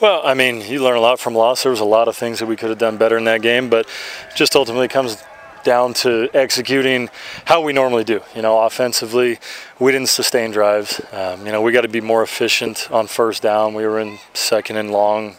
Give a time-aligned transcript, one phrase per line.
[0.00, 1.62] Well, I mean, you learn a lot from loss.
[1.62, 3.68] There was a lot of things that we could have done better in that game,
[3.68, 3.86] but
[4.34, 5.22] just ultimately comes
[5.62, 7.10] down to executing
[7.44, 8.22] how we normally do.
[8.34, 9.38] You know, offensively,
[9.78, 11.02] we didn't sustain drives.
[11.12, 13.74] Um, you know, we got to be more efficient on first down.
[13.74, 15.36] We were in second and long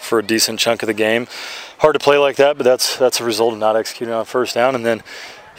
[0.00, 1.28] for a decent chunk of the game.
[1.78, 4.52] Hard to play like that, but that's that's a result of not executing on first
[4.52, 4.74] down.
[4.74, 5.04] And then,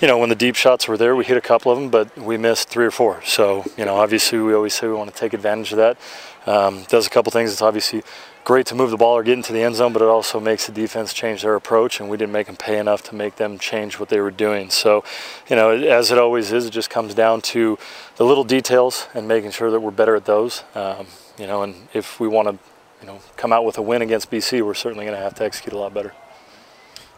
[0.04, 2.18] you know, when the deep shots were there, we hit a couple of them, but
[2.18, 3.22] we missed three or four.
[3.24, 5.98] So, you know, obviously we always say we want to take advantage of that.
[6.46, 7.54] Um, does a couple things.
[7.54, 8.04] It's obviously
[8.44, 10.68] great to move the ball or get into the end zone, but it also makes
[10.68, 13.58] the defense change their approach, and we didn't make them pay enough to make them
[13.58, 14.70] change what they were doing.
[14.70, 15.06] So,
[15.50, 17.80] you know, as it always is, it just comes down to
[18.18, 20.66] the little details and making sure that we're better at those.
[20.76, 21.08] Um,
[21.38, 22.60] you know, and if we want to,
[23.00, 25.46] you know, come out with a win against BC, we're certainly going to have to
[25.46, 26.12] execute a lot better.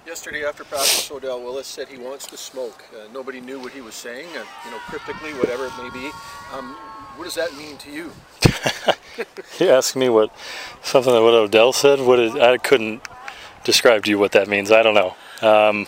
[0.06, 2.84] Yesterday after practice, Odell Willis said he wants to smoke.
[2.94, 6.12] Uh, nobody knew what he was saying, uh, you know, cryptically, whatever it may be.
[6.54, 6.76] Um,
[7.16, 8.12] what does that mean to you?
[9.60, 10.32] you ask me what
[10.84, 12.00] something that what Odell said.
[12.00, 13.02] What is, I couldn't
[13.64, 14.72] describe to you what that means.
[14.72, 15.16] I don't know.
[15.42, 15.88] Um,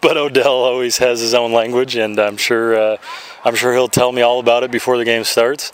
[0.00, 2.96] but Odell always has his own language, and I'm sure uh,
[3.44, 5.72] I'm sure he'll tell me all about it before the game starts.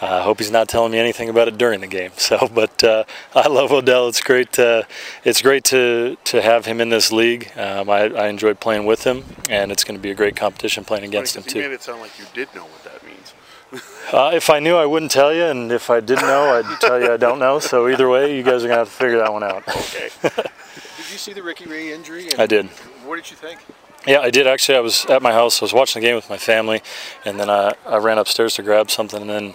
[0.00, 2.12] I uh, hope he's not telling me anything about it during the game.
[2.18, 3.04] So, but uh,
[3.34, 4.06] I love Odell.
[4.08, 4.52] It's great.
[4.54, 4.86] To,
[5.24, 7.50] it's great to to have him in this league.
[7.56, 10.84] Um, I, I enjoyed playing with him, and it's going to be a great competition
[10.84, 11.60] playing against him too.
[11.60, 13.32] You made it sound like you did know what that means.
[14.10, 16.98] Uh, if I knew, I wouldn't tell you, and if I didn't know, I'd tell
[16.98, 17.58] you I don't know.
[17.58, 19.68] So either way, you guys are gonna have to figure that one out.
[19.68, 20.08] Okay.
[20.22, 22.26] did you see the Ricky Ray injury?
[22.38, 22.66] I did.
[23.04, 23.60] What did you think?
[24.06, 24.78] Yeah, I did actually.
[24.78, 25.60] I was at my house.
[25.60, 26.82] I was watching the game with my family,
[27.26, 29.54] and then I, I ran upstairs to grab something, and then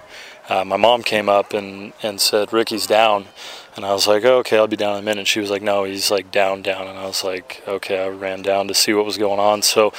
[0.49, 3.27] uh, my mom came up and, and said Ricky's down,
[3.75, 5.19] and I was like, oh, okay, I'll be down in a minute.
[5.19, 8.03] And she was like, no, he's like down, down, and I was like, okay.
[8.03, 9.61] I ran down to see what was going on.
[9.61, 9.93] So,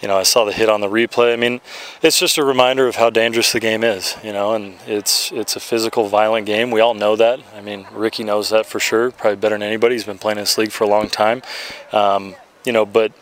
[0.00, 1.32] you know, I saw the hit on the replay.
[1.32, 1.60] I mean,
[2.02, 5.54] it's just a reminder of how dangerous the game is, you know, and it's it's
[5.54, 6.72] a physical, violent game.
[6.72, 7.38] We all know that.
[7.54, 9.94] I mean, Ricky knows that for sure, probably better than anybody.
[9.94, 11.42] He's been playing in this league for a long time,
[11.92, 13.12] um, you know, but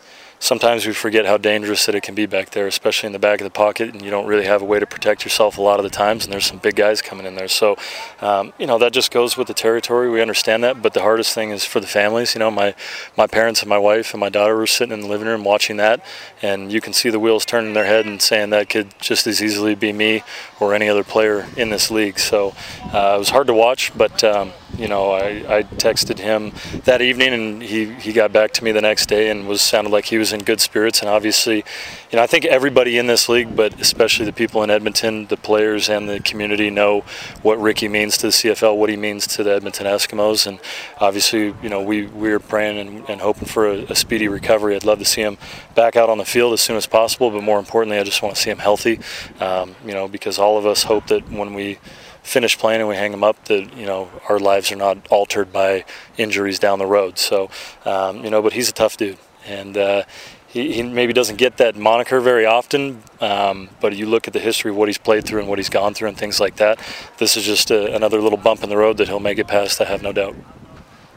[0.41, 3.39] sometimes we forget how dangerous that it can be back there, especially in the back
[3.39, 5.79] of the pocket, and you don't really have a way to protect yourself a lot
[5.79, 6.25] of the times.
[6.25, 7.77] And there's some big guys coming in there, so
[8.19, 10.09] um, you know that just goes with the territory.
[10.09, 12.33] We understand that, but the hardest thing is for the families.
[12.35, 12.75] You know, my
[13.15, 15.77] my parents and my wife and my daughter were sitting in the living room watching
[15.77, 16.03] that,
[16.41, 19.27] and you can see the wheels turning in their head and saying that could just
[19.27, 20.23] as easily be me
[20.59, 22.17] or any other player in this league.
[22.17, 22.55] So
[22.91, 24.23] uh, it was hard to watch, but.
[24.23, 26.53] Um, you know, I, I texted him
[26.85, 29.91] that evening, and he, he got back to me the next day and was sounded
[29.91, 31.01] like he was in good spirits.
[31.01, 34.71] And obviously, you know, I think everybody in this league, but especially the people in
[34.71, 37.01] Edmonton, the players and the community, know
[37.43, 40.59] what Ricky means to the CFL, what he means to the Edmonton Eskimos, and
[40.99, 44.75] obviously, you know, we we're praying and, and hoping for a, a speedy recovery.
[44.75, 45.37] I'd love to see him
[45.75, 48.35] back out on the field as soon as possible, but more importantly, I just want
[48.35, 48.99] to see him healthy.
[49.39, 51.77] Um, you know, because all of us hope that when we
[52.23, 55.51] finish playing and we hang them up, that you know our lives are not altered
[55.51, 55.85] by
[56.17, 57.17] injuries down the road.
[57.17, 57.49] So,
[57.85, 60.03] um, you know, but he's a tough dude, and uh,
[60.47, 63.03] he, he, maybe doesn't get that moniker very often.
[63.21, 65.69] Um, but you look at the history of what he's played through and what he's
[65.69, 66.79] gone through and things like that.
[67.17, 69.79] This is just a, another little bump in the road that he'll make it past.
[69.79, 70.35] I have no doubt.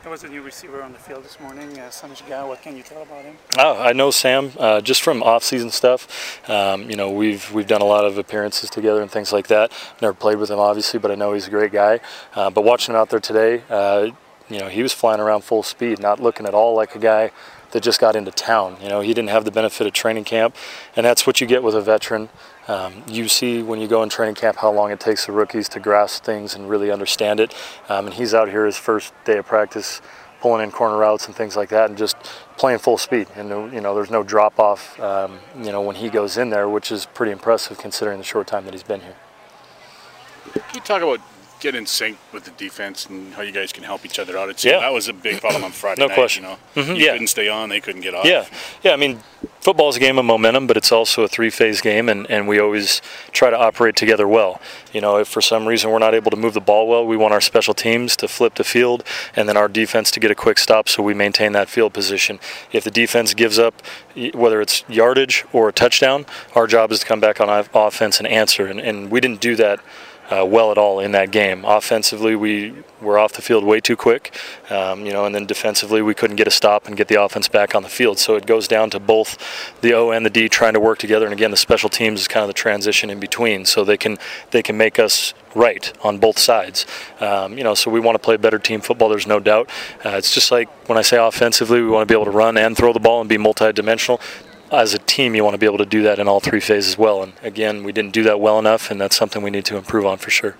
[0.04, 1.90] There was a new receiver on the field this morning, uh,
[2.28, 2.44] Guy.
[2.44, 3.38] What can you tell about him?
[3.56, 6.46] Oh, I know Sam uh, just from off-season stuff.
[6.46, 9.72] Um, you know, we've we've done a lot of appearances together and things like that.
[10.02, 12.00] Never played with him, obviously, but I know he's a great guy.
[12.34, 14.10] Uh, but watching him out there today, uh,
[14.50, 17.30] you know, he was flying around full speed, not looking at all like a guy
[17.70, 18.76] that just got into town.
[18.82, 20.54] You know, he didn't have the benefit of training camp,
[20.96, 22.28] and that's what you get with a veteran.
[22.66, 25.68] Um, you see when you go in training camp how long it takes the rookies
[25.70, 27.54] to grasp things and really understand it.
[27.88, 30.00] Um, and he's out here his first day of practice
[30.40, 32.16] pulling in corner routes and things like that, and just
[32.58, 33.26] playing full speed.
[33.34, 35.00] And you know, there's no drop off.
[35.00, 38.46] Um, you know, when he goes in there, which is pretty impressive considering the short
[38.46, 39.16] time that he's been here.
[40.52, 41.20] Can you talk about
[41.64, 44.50] get in sync with the defense and how you guys can help each other out.
[44.50, 44.80] It's, yeah.
[44.80, 46.14] that was a big problem on Friday no night.
[46.14, 46.44] question.
[46.44, 46.94] You know, mm-hmm.
[46.94, 47.12] you yeah.
[47.12, 48.26] couldn't stay on, they couldn't get off.
[48.26, 48.46] Yeah,
[48.82, 48.92] yeah.
[48.92, 49.20] I mean,
[49.60, 52.60] football is a game of momentum, but it's also a three-phase game, and, and we
[52.60, 53.00] always
[53.32, 54.60] try to operate together well.
[54.92, 57.16] You know, if for some reason we're not able to move the ball well, we
[57.16, 59.02] want our special teams to flip the field,
[59.34, 62.40] and then our defense to get a quick stop, so we maintain that field position.
[62.72, 63.80] If the defense gives up,
[64.34, 68.28] whether it's yardage or a touchdown, our job is to come back on offense and
[68.28, 69.80] answer, and, and we didn't do that
[70.30, 71.64] uh, well at all in that game.
[71.64, 74.34] Offensively, we were off the field way too quick,
[74.70, 77.48] um, you know, and then defensively, we couldn't get a stop and get the offense
[77.48, 78.18] back on the field.
[78.18, 79.36] So it goes down to both
[79.80, 81.26] the O and the D trying to work together.
[81.26, 84.18] And again, the special teams is kind of the transition in between, so they can
[84.50, 86.86] they can make us right on both sides.
[87.20, 89.08] Um, you know, so we want to play better team football.
[89.08, 89.68] There's no doubt.
[90.04, 92.56] Uh, it's just like when I say offensively, we want to be able to run
[92.56, 94.20] and throw the ball and be multidimensional
[94.78, 96.96] as a team, you want to be able to do that in all three phases
[96.96, 97.22] well.
[97.22, 100.06] And again, we didn't do that well enough, and that's something we need to improve
[100.06, 100.56] on for sure.